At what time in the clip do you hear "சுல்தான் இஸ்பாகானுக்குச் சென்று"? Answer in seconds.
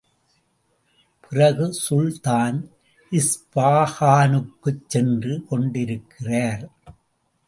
1.73-5.45